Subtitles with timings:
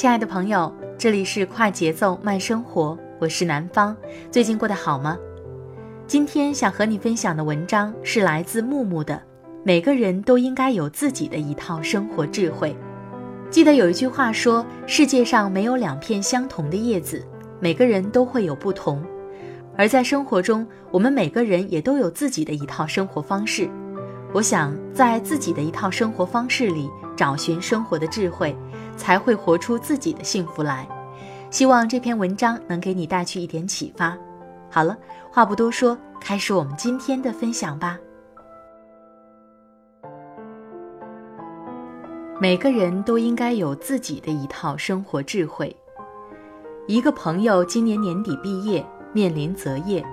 [0.00, 3.94] 亲爱的朋友，这里是快节奏慢生活，我是南方。
[4.30, 5.18] 最近过得好吗？
[6.06, 9.22] 今天想和你分享的文章是来自木木的。
[9.62, 12.74] 每个人都应该有自己的一套生活智慧。
[13.50, 17.22] 记得有一句话说：“世界上没有两片相同的叶子，
[17.60, 19.04] 每个人都会有不同。”
[19.76, 23.68] 而在生活中，我们每个人也都有自己的一套生活方式。
[24.32, 26.88] 我想在自己的一套生活方式里
[27.20, 28.56] 找寻生活的智慧。
[29.00, 30.86] 才会活出自己的幸福来。
[31.50, 34.14] 希望这篇文章能给你带去一点启发。
[34.68, 34.94] 好了，
[35.32, 37.98] 话不多说，开始我们今天的分享吧。
[42.38, 45.74] 每个人都应该有自己的一套生活智慧。
[46.86, 48.84] 一个朋友今年年底毕业，
[49.14, 50.04] 面临择业。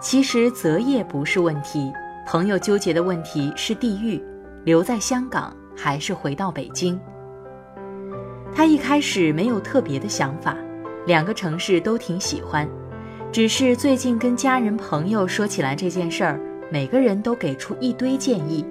[0.00, 1.92] 其实择业不是问题，
[2.26, 4.20] 朋友纠结的问题是地域，
[4.64, 6.98] 留在香港还是回到北京。
[8.54, 10.56] 他一开始没有特别的想法，
[11.06, 12.66] 两个城市都挺喜欢，
[13.30, 16.40] 只是最近跟家人朋友说起来这件事儿，
[16.72, 18.64] 每个人都给出一堆建议，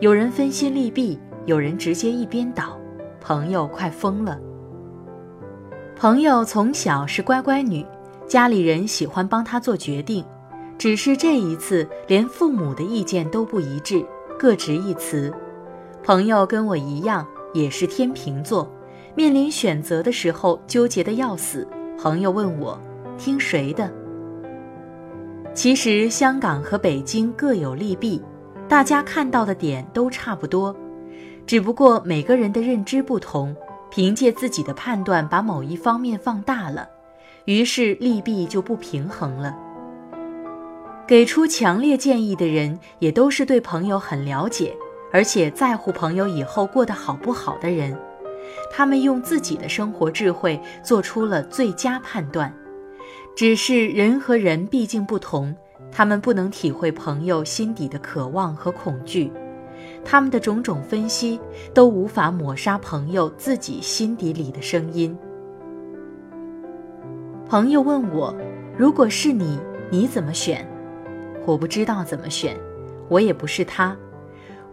[0.00, 2.78] 有人分析利弊，有人直接一边倒，
[3.20, 4.38] 朋友快疯了。
[5.96, 7.84] 朋友从小是乖乖女，
[8.26, 10.24] 家里人喜欢帮她做决定，
[10.78, 14.04] 只是这一次连父母的意见都不一致，
[14.38, 15.32] 各执一词。
[16.04, 18.70] 朋友跟我一样，也是天秤座。
[19.14, 21.66] 面临选择的时候，纠结的要死。
[21.98, 22.78] 朋友问我，
[23.16, 23.90] 听谁的？
[25.54, 28.22] 其实香港和北京各有利弊，
[28.68, 30.76] 大家看到的点都差不多，
[31.46, 33.56] 只不过每个人的认知不同，
[33.90, 36.86] 凭借自己的判断把某一方面放大了，
[37.46, 39.56] 于是利弊就不平衡了。
[41.06, 44.76] 给出强烈建议的人，也都是对朋友很了解，
[45.14, 47.96] 而且在乎朋友以后过得好不好的人。
[48.68, 52.52] 他们用自己的生活智慧做出了最佳判断，
[53.36, 55.54] 只是人和人毕竟不同，
[55.92, 59.30] 他们不能体会朋友心底的渴望和恐惧，
[60.04, 61.38] 他们的种种分析
[61.72, 65.16] 都无法抹杀朋友自己心底里的声音。
[67.48, 68.34] 朋友问我，
[68.76, 69.60] 如果是你，
[69.90, 70.68] 你怎么选？
[71.46, 72.56] 我不知道怎么选，
[73.08, 73.96] 我也不是他，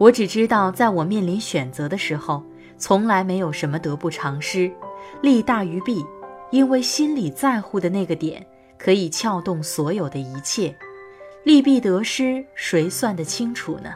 [0.01, 2.43] 我只知道在我面临选择的时候。
[2.79, 4.71] 从来没有什么得不偿失，
[5.21, 6.03] 利大于弊，
[6.49, 8.43] 因为心里在乎的那个点
[8.75, 10.75] 可以撬动所有的一切，
[11.43, 13.93] 利弊得失谁算得清楚呢？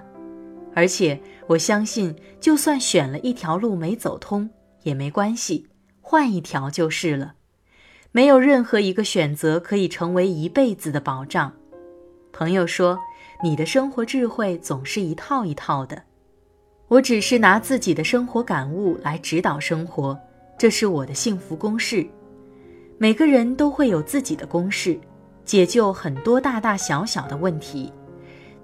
[0.75, 4.47] 而且我相信，就算选了一条路没走通
[4.83, 5.65] 也没关系，
[5.99, 7.33] 换一条就是了。
[8.11, 11.51] 没有任何一个选择可以成为一辈子的保障。
[12.31, 12.99] 朋友说，
[13.45, 16.01] 你的生活智慧总是一套一套的。
[16.87, 20.19] 我只是拿自己的生活感悟来指导生活，
[20.57, 22.03] 这是我的幸福公式。
[22.97, 24.99] 每个人都会有自己的公式，
[25.43, 27.93] 解救很多大大小小的问题。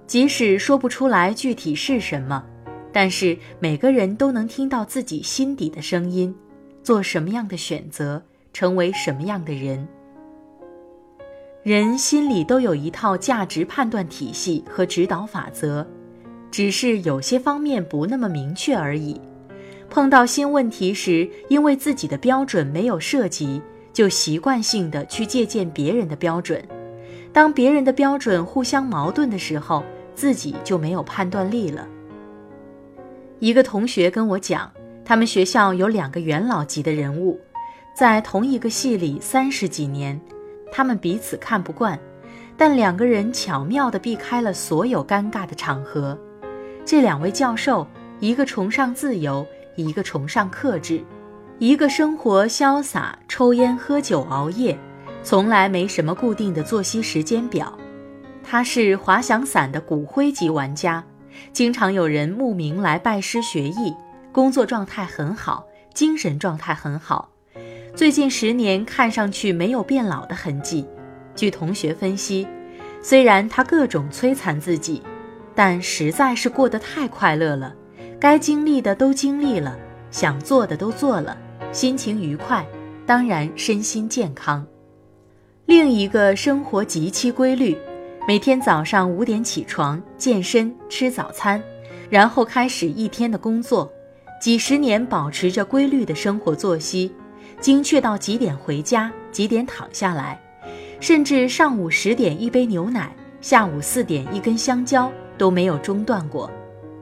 [0.07, 2.43] 即使说不出来具体是什么，
[2.91, 6.35] 但是每个人都能听到自己心底的声音，
[6.81, 8.19] 做什么样的选择，
[8.51, 9.87] 成为什么样的人。
[11.63, 15.85] 人心里都有一套价值判断体系和指导法则。
[16.49, 19.21] 只是有些方面不那么明确而已。
[19.89, 23.61] 碰到新问题时，因为自己的标准没有涉及，
[23.93, 26.61] 就习惯性的去借鉴别人的标准。
[27.31, 29.83] 当别人的标准互相矛盾的时候，
[30.15, 31.87] 自己就没有判断力了。
[33.39, 34.69] 一个同学跟我讲，
[35.05, 37.39] 他们学校有两个元老级的人物，
[37.95, 40.19] 在同一个系里三十几年，
[40.71, 41.99] 他们彼此看不惯，
[42.55, 46.17] 但两个人巧妙地避开了所有尴尬的场合。
[46.85, 47.85] 这两位教授，
[48.19, 49.45] 一个崇尚自由，
[49.75, 51.03] 一个崇尚克制，
[51.59, 54.77] 一个生活潇洒，抽烟喝酒熬夜，
[55.21, 57.77] 从来没什么固定的作息时间表。
[58.43, 61.03] 他是滑翔伞的骨灰级玩家，
[61.53, 63.93] 经常有人慕名来拜师学艺。
[64.31, 67.29] 工作状态很好，精神状态很好，
[67.93, 70.85] 最近十年看上去没有变老的痕迹。
[71.35, 72.47] 据同学分析，
[73.01, 75.01] 虽然他各种摧残自己，
[75.53, 77.75] 但实在是过得太快乐了，
[78.19, 79.77] 该经历的都经历了，
[80.09, 81.37] 想做的都做了，
[81.71, 82.65] 心情愉快，
[83.05, 84.65] 当然身心健康。
[85.65, 87.77] 另一个生活极其规律，
[88.27, 91.61] 每天早上五点起床健身吃早餐，
[92.09, 93.91] 然后开始一天的工作。
[94.41, 97.13] 几十年保持着规律的生活作息，
[97.61, 100.41] 精确到几点回家，几点躺下来，
[100.99, 106.49] 甚至上午十点一杯牛奶，下午四点一根香蕉都没有中断过。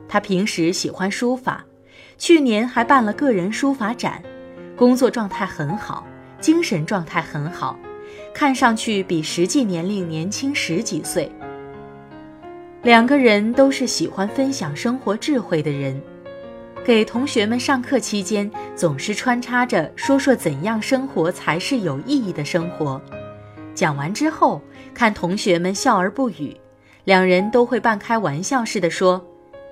[0.07, 1.65] 他平时喜欢书法，
[2.17, 4.21] 去年还办了个人书法展，
[4.75, 6.05] 工作状态很好，
[6.41, 7.79] 精神状态很好，
[8.33, 11.31] 看上去比实际年龄年轻十几岁。
[12.83, 16.01] 两个人都是喜欢分享生活智慧的人。
[16.89, 22.99] 给同学们上课期间，总是穿插着说说怎样生活才是有意义的生活。
[23.75, 24.59] 讲完之后，
[24.91, 26.57] 看同学们笑而不语，
[27.03, 29.23] 两人都会半开玩笑似的说：“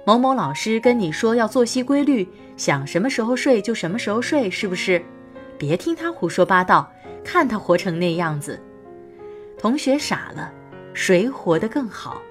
[0.05, 5.03] 某某老师跟你说要作息规律，想什么时候睡就什么时候睡，是不是？
[5.57, 6.87] 别听他胡说八道，
[7.23, 8.61] 看他活成那样子。”
[9.57, 10.53] 同学傻了，
[10.93, 12.21] 谁活得更好？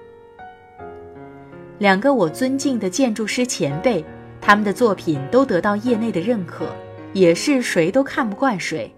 [1.77, 4.01] 两个我尊敬的建筑师前辈。
[4.47, 6.73] 他们的作品都得到业内的认可，
[7.11, 8.89] 也是谁都看不惯谁。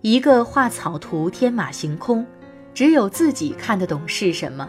[0.00, 2.24] 一个画草图天马行空，
[2.72, 4.66] 只有自己看得懂是什么。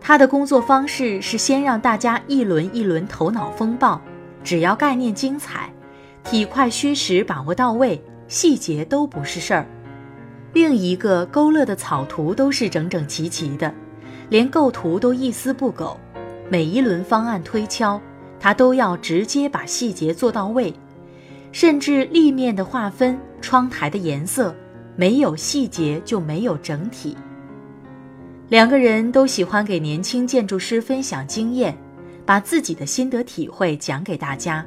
[0.00, 4.00] 他的工作方式是先让大家一轮一轮头脑风暴，
[4.44, 5.68] 只要概念精彩，
[6.22, 9.66] 体块虚实把握到位，细节都不是事儿。
[10.52, 13.74] 另一个勾勒的草图都是整整齐齐的，
[14.28, 15.98] 连构图都一丝不苟，
[16.48, 18.00] 每一轮方案推敲。
[18.44, 20.70] 他都要直接把细节做到位，
[21.50, 24.54] 甚至立面的划分、窗台的颜色，
[24.96, 27.16] 没有细节就没有整体。
[28.50, 31.74] 两个人都喜欢给年轻建筑师分享经验，
[32.26, 34.62] 把自己的心得体会讲给大家。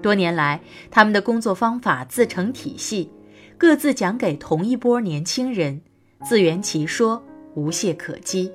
[0.00, 3.10] 多年来，他们的工作方法自成体系，
[3.58, 5.82] 各自讲给同一波年轻人，
[6.22, 7.20] 自圆其说，
[7.56, 8.52] 无懈可击。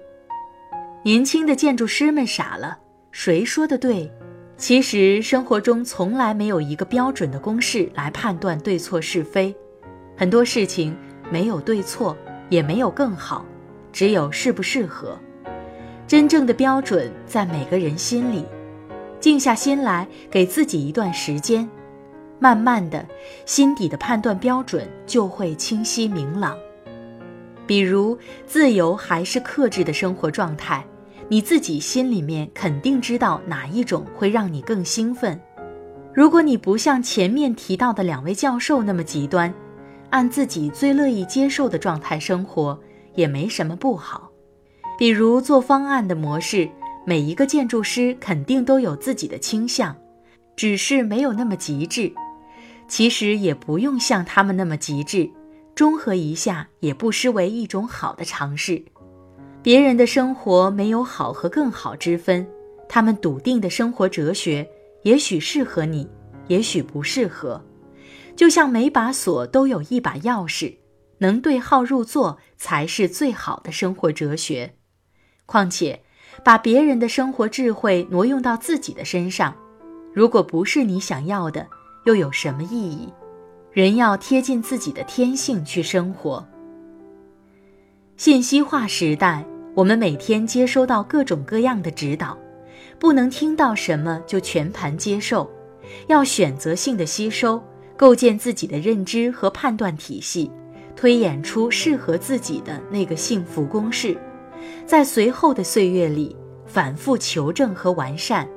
[1.03, 2.77] 年轻的建筑师们傻了，
[3.11, 4.09] 谁说的对？
[4.57, 9.53] 其实生活中从来没有一个标准的公式来判断对错是非，
[10.15, 10.95] 很多事情
[11.29, 12.15] 没有对错，
[12.49, 13.45] 也没有更好，
[13.91, 15.17] 只有适不适合。
[16.07, 18.45] 真正的标准在每个人心里。
[19.19, 21.67] 静下心来，给自己一段时间，
[22.39, 23.05] 慢慢的，
[23.45, 26.55] 心底的判断标准就会清晰明朗。
[27.65, 30.85] 比如自由还是克制的生活状态。
[31.27, 35.39] 你自己心里面肯定知道哪一种会让你更兴奋。
[36.13, 39.53] 如果你不像前面提到的两位教授那么极端，
[40.11, 42.79] 按自己最乐意接受的状态生活，
[43.15, 44.31] 也没什么不好。
[44.97, 46.69] 比如做方案的模式，
[47.05, 49.95] 每一个建筑师肯定都有自己的倾向，
[50.55, 52.13] 只是没有那么极致。
[52.87, 55.29] 其实也不用像他们那么极致，
[55.73, 58.85] 中和一下也不失为一种好的尝试。
[59.65, 62.45] 别人的生活没有好和更好之分，
[62.87, 64.69] 他们笃定的生活哲学
[65.01, 66.07] 也许适合你，
[66.49, 67.59] 也许不适合。
[68.35, 70.75] 就像每把锁都有一把钥匙，
[71.17, 74.75] 能对号入座才是最好的生活哲学。
[75.47, 75.99] 况且，
[76.43, 79.55] 把别人的生活智慧挪用到自己的身上，
[80.13, 81.65] 如果不是你想要的，
[82.03, 83.11] 又有什么意义？
[83.71, 86.47] 人要贴近自己的天性去生活。
[88.15, 89.43] 信息化时代。
[89.75, 92.37] 我们每天接收到各种各样的指导，
[92.97, 95.51] 不能听到什么就全盘接受，
[96.07, 97.61] 要选择性的吸收，
[97.97, 100.49] 构建自己的认知和判断体系，
[100.95, 104.17] 推演出适合自己的那个幸福公式，
[104.85, 106.33] 在随后的岁月里
[106.65, 108.47] 反复求证和完善，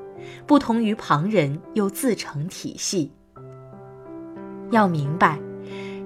[0.46, 3.10] 不同于旁人又自成体系。
[4.70, 5.36] 要明白，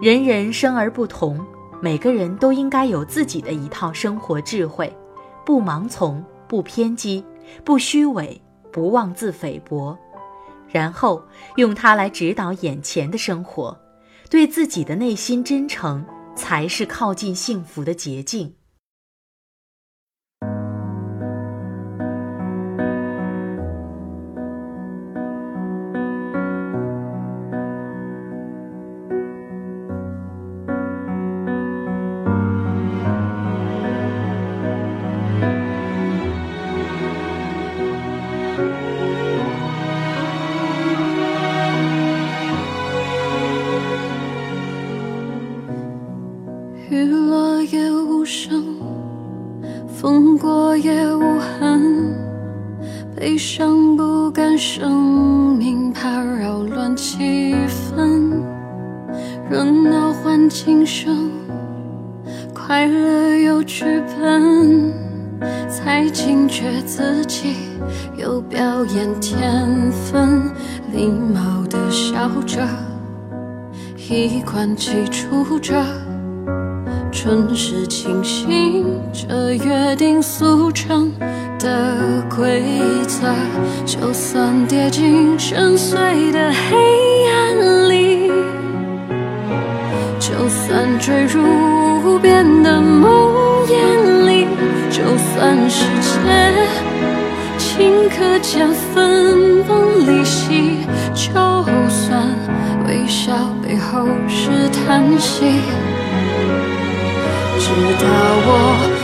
[0.00, 1.38] 人人生而不同，
[1.82, 4.90] 每个人都应该有自己的一套生活智慧。
[5.44, 7.24] 不盲从，不偏激，
[7.64, 9.96] 不虚伪，不妄自菲薄。
[10.68, 11.22] 然后
[11.56, 13.76] 用它来指导眼前的生活。
[14.30, 16.02] 对自己的内心真诚，
[16.34, 18.54] 才是靠近幸福的捷径。
[59.92, 61.30] 闹换轻声，
[62.54, 63.84] 快乐有剧
[64.18, 64.90] 本，
[65.68, 67.56] 才惊觉自己
[68.16, 70.50] 有表演天分，
[70.94, 72.66] 礼貌的笑着，
[73.98, 75.84] 衣冠齐出着。
[77.10, 81.12] 准时清醒，这约定俗成
[81.58, 81.94] 的
[82.34, 82.64] 规
[83.06, 83.28] 则，
[83.84, 88.11] 就算跌进深邃的黑暗里，
[91.02, 91.42] 坠入
[92.04, 94.46] 无边的梦魇里，
[94.88, 96.08] 就算世界
[97.58, 100.78] 顷刻间分崩离析，
[101.12, 101.32] 就
[101.90, 102.22] 算
[102.86, 103.32] 微笑
[103.64, 105.60] 背后是叹息。
[107.58, 107.68] 直
[107.98, 108.06] 到
[108.46, 108.48] 我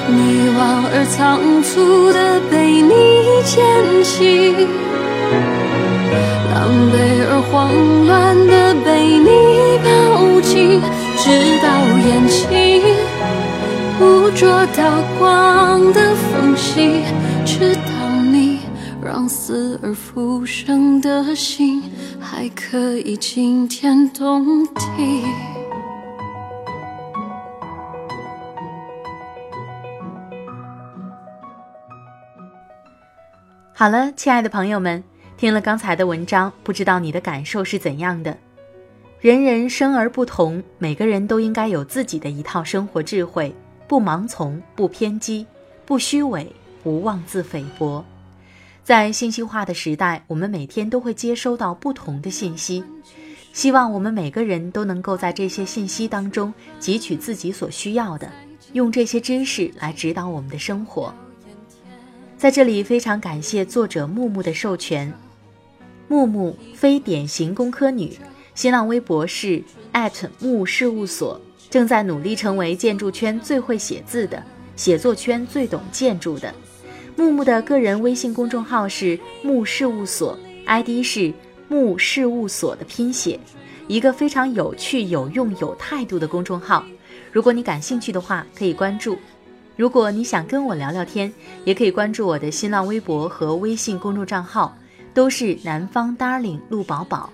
[0.09, 0.17] 迷
[0.55, 0.59] 惘
[0.95, 2.93] 而仓促的被你
[3.45, 3.59] 捡
[4.05, 4.55] 起，
[6.55, 6.95] 狼狈
[7.28, 7.75] 而慌
[14.38, 17.02] 捉到光的缝隙，
[17.45, 18.61] 直到你
[19.04, 21.83] 让死而复生的心
[22.21, 25.25] 还可以惊天动地。
[33.75, 35.02] 好了，亲爱的朋友们，
[35.37, 38.38] 听了刚才的文章，不知道你的感受是怎样的？
[39.18, 43.52] 人人生而不同，每个人都应该有自己的一套生活智慧，
[43.88, 45.47] 不盲从，不偏激，
[45.87, 46.52] 不虚伪，
[46.83, 48.04] 不妄自菲薄。
[48.85, 52.85] 在信息化的时代，我们每天都会接收到不同的信息，
[53.54, 58.30] 希望我们每个人都能够在这些信息当中汲取自己所需要的，
[58.75, 61.12] 用这些知识来指导我们的生活。
[62.37, 65.12] 在这里非常感谢作者木木的授权。
[66.09, 68.16] 木木非典型工科女，
[68.54, 69.62] 新浪微博是
[70.38, 71.40] 木事务所，
[71.71, 74.43] 正在努力成为建筑圈最会写字的，
[74.77, 76.53] 写作圈最懂建筑的。
[77.17, 81.33] 木木的个人微信公众号是木事务所，ID 是
[81.69, 83.39] 木事务所的拼写，
[83.87, 86.85] 一个非常有趣、有用、有态度的公众号。
[87.33, 89.19] 如果你感兴趣的话，可以关注。
[89.77, 91.33] 如果你想跟我聊聊天，
[91.65, 94.77] 也可以关注我的新浪微博和微信公众账号，
[95.13, 97.31] 都是南方 darling 陆宝宝。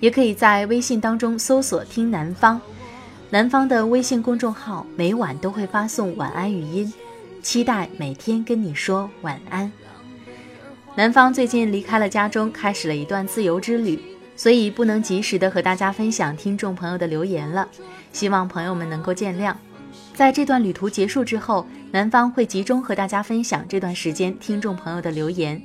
[0.00, 2.60] 也可以在微信当中搜索“听南方”，
[3.30, 6.92] 南方的微信公众号每晚都会发送晚安语音，
[7.42, 9.70] 期待每天跟你说晚安。
[10.94, 14.00] 南方最近离开了家中，开始了一段自由之旅，
[14.36, 17.66] 所以不能及时的和大家分享听众朋友的留言了，
[18.12, 19.52] 希望朋友们能够见谅。
[20.14, 25.60] 在这段旅途结束之后，南方会集中和大家分享这段时间听众朋友的留言。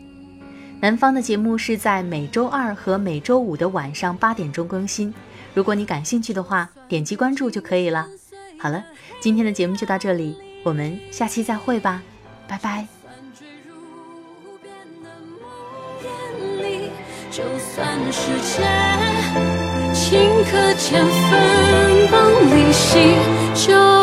[0.81, 5.13] 南方的节目是在每周二和每周五的晚上八点钟更新。
[5.53, 8.07] 如果你感兴趣的话，点击关注就可以了。
[8.59, 8.83] 好了，
[9.19, 12.01] 今天的节目就到这里，我们下期再会吧，
[12.47, 12.87] 拜拜。
[17.31, 18.63] 就算世界
[19.93, 20.17] 顷
[20.49, 23.15] 刻间分崩离析，
[23.53, 23.99] 就。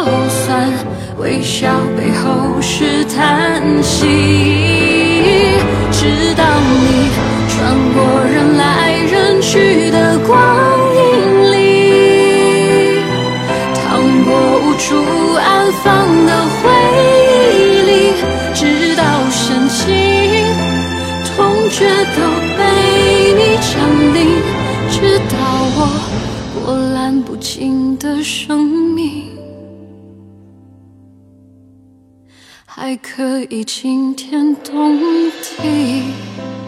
[1.18, 4.55] 微笑背后是叹息，
[28.06, 29.36] 的生命。
[32.64, 36.65] 还可以惊天动地。